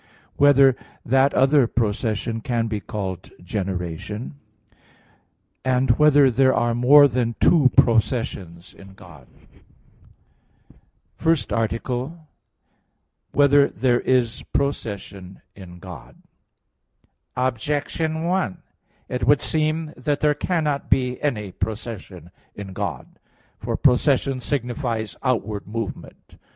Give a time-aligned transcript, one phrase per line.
[0.35, 0.75] (4) Whether
[1.05, 4.33] that other procession can be called generation?
[5.63, 9.27] (5) Whether there are more than two processions in God?_______________________
[11.17, 12.15] FIRST ARTICLE [I, Q.
[13.33, 13.37] 27, Art.
[13.37, 16.15] 1] Whether There Is Procession in God?
[17.35, 18.63] Objection 1:
[19.07, 23.19] It would seem that there cannot be any procession in God.
[23.59, 26.37] For procession signifies outward movement.